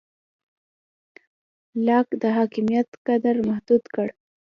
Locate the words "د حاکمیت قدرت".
2.21-3.39